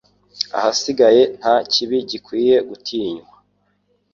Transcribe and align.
ahasigaye 0.57 1.21
nta 1.39 1.55
kibi 1.71 1.97
gikwiye 2.09 2.55
gutinywa 2.67 3.33